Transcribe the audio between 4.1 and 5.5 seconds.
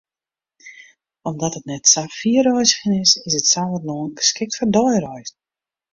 geskikt foar deireizen.